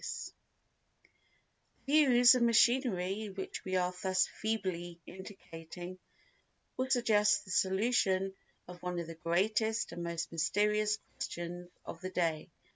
The 1.85 1.93
views 2.07 2.33
of 2.33 2.41
machinery 2.41 3.29
which 3.29 3.63
we 3.63 3.75
are 3.75 3.93
thus 4.01 4.25
feebly 4.25 4.99
indicating 5.05 5.99
will 6.75 6.89
suggest 6.89 7.45
the 7.45 7.51
solution 7.51 8.33
of 8.67 8.81
one 8.81 8.97
of 8.97 9.05
the 9.05 9.13
greatest 9.13 9.91
and 9.91 10.03
most 10.03 10.31
mysterious 10.31 10.97
questions 11.19 11.69
of 11.85 12.01
the 12.01 12.09
day. 12.09 12.49